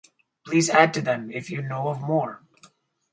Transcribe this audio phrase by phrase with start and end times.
[0.47, 2.41] Please add to them if you know of more.